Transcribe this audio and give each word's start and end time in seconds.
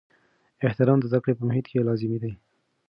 احترام 0.67 0.97
د 0.99 1.05
زده 1.11 1.19
کړې 1.23 1.33
په 1.37 1.43
محیط 1.47 1.65
کې 1.71 1.85
لازمي 1.87 2.17
دی. 2.23 2.33